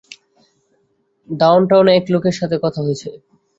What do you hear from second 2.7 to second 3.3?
হয়েছে।